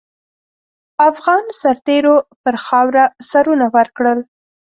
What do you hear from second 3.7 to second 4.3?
ورکړل.